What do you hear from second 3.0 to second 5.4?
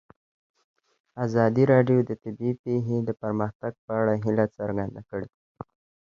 د پرمختګ په اړه هیله څرګنده کړې.